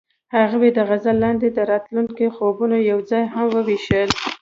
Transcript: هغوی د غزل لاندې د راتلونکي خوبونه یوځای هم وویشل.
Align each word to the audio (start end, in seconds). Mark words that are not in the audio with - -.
هغوی 0.35 0.69
د 0.73 0.79
غزل 0.89 1.15
لاندې 1.23 1.47
د 1.51 1.59
راتلونکي 1.71 2.27
خوبونه 2.35 2.77
یوځای 2.91 3.23
هم 3.33 3.47
وویشل. 3.55 4.09